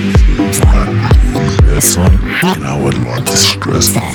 That's 0.00 1.96
one, 1.96 2.14
and 2.42 2.64
I 2.64 2.82
would 2.82 2.96
like 3.04 3.24
to 3.26 3.36
stress 3.36 3.90
that. 3.90 4.10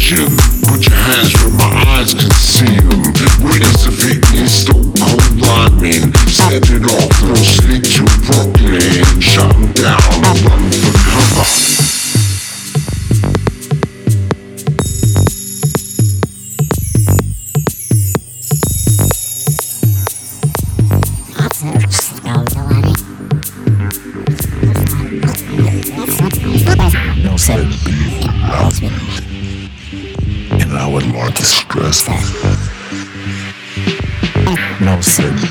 Jim, 0.00 0.32
put 0.66 0.88
your 0.88 0.96
hands 0.96 1.32
where 1.38 1.52
my 1.52 1.84
eyes 1.94 2.14
can 2.14 2.30
see 2.32 2.64
them. 2.64 3.02
Winners 3.44 3.86
of 3.86 3.94
fitness, 3.94 4.64
don't 4.64 4.96
cold 4.98 5.36
linemen. 5.38 6.12
Set 6.26 6.68
it 6.70 6.82
off, 6.82 7.22
no 7.22 7.34
sleep 7.36 7.84
to 7.84 8.02
Brooklyn. 8.26 9.20
Shut 9.20 9.52
them 9.52 9.72
down, 9.74 10.00
run 10.42 10.72
for 10.72 10.92
cover. 11.04 11.44
Seven. 27.36 27.38
Seven. 27.38 27.72
Seven. 28.70 29.59
And 30.70 30.78
I 30.78 30.86
would 30.86 31.04
like 31.12 31.34
to 31.34 31.42
stress 31.42 32.02
stressful. 32.02 32.14
No 34.80 35.00
sympathy. 35.00 35.48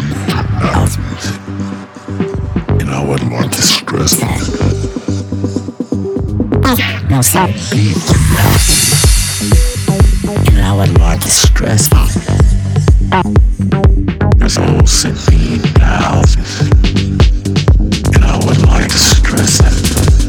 And 2.80 2.90
I 2.90 3.04
would 3.06 3.24
like 3.30 3.52
to 3.52 3.62
stress 3.62 4.14
stressful. 4.14 4.40
No 7.10 7.22
sleep, 7.52 7.98
nothing. 8.32 8.80
An 10.54 10.58
hour 10.60 10.86
long 10.88 11.18
is 11.18 11.34
stressful. 11.34 12.08
There's 14.38 14.58
no 14.58 14.86
And 18.16 18.24
I 18.24 18.40
would 18.46 18.62
like 18.66 18.88
to 18.88 18.98
stress 18.98 19.58
that. 19.58 20.29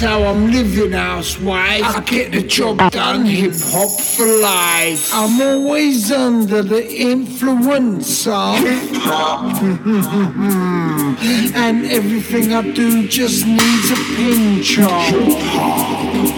How 0.00 0.22
I'm 0.22 0.52
living, 0.52 0.92
housewife. 0.92 1.82
I 1.82 2.00
get 2.06 2.30
the 2.30 2.42
job 2.42 2.78
done, 2.92 3.24
hip 3.26 3.52
hop 3.56 4.00
for 4.00 4.26
life. 4.26 5.10
I'm 5.12 5.40
always 5.40 6.12
under 6.12 6.62
the 6.62 6.88
influence 6.88 8.26
of 8.28 8.58
hip 8.60 8.78
hop. 9.02 9.60
and 11.56 11.86
everything 11.86 12.52
I 12.52 12.62
do 12.70 13.08
just 13.08 13.44
needs 13.44 13.90
a 13.90 13.96
pinch 14.14 14.78
of 14.78 14.84
hip 14.86 15.38
hop. 15.50 16.37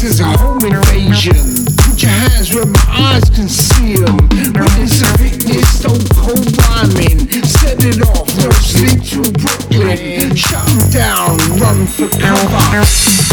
This 0.00 0.12
is 0.12 0.20
a 0.20 0.26
home 0.38 0.64
invasion. 0.64 1.34
Put 1.76 2.00
your 2.00 2.12
hands 2.12 2.54
where 2.54 2.66
my 2.66 2.84
eyes 2.86 3.28
can 3.30 3.48
see 3.48 3.96
them. 3.96 4.16
It's 4.30 5.02
a. 5.02 5.18
Set 7.48 7.84
it 7.84 8.02
off, 8.02 8.28
no 8.38 8.50
sleep 8.50 9.02
to 9.10 9.32
Brooklyn. 9.32 10.36
Shut 10.36 10.92
down, 10.92 11.38
run 11.58 11.86
for 11.86 12.08
cover. 12.08 13.27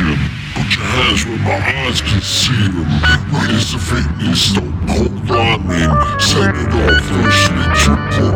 Jim. 0.00 0.16
Put 0.54 0.76
your 0.76 0.84
hands 0.84 1.26
where 1.26 1.38
my 1.38 1.60
eyes 1.84 2.00
can 2.00 2.20
see 2.22 2.68
them. 2.72 2.88
Right 3.32 3.50
as 3.50 3.72
the 3.72 3.78
faintness, 3.78 4.56
hold 4.56 4.72
cold 4.88 5.28
rhyming. 5.28 5.92
Send 6.18 6.56
it 6.56 6.72
off, 6.72 7.04
first, 7.04 7.52
me 7.52 7.64
to 8.16 8.29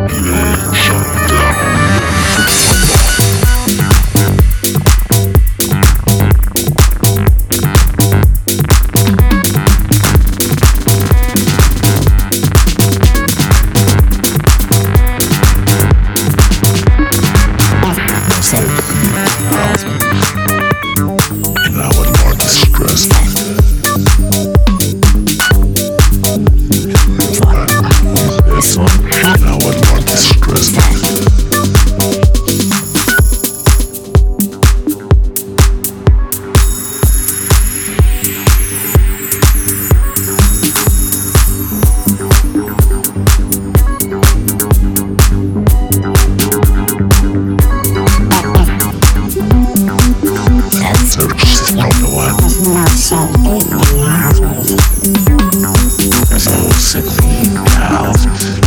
Simply 56.84 57.48
out. 57.78 58.63